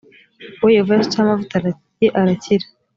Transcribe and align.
uwo 0.59 0.69
yehova 0.75 0.91
yasutseho 0.93 1.23
amavuta 1.25 1.57
ye 2.01 2.07
arakira 2.19 2.65